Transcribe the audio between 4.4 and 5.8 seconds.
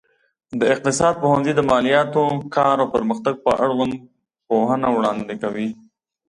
پوهنه وړاندې کوي.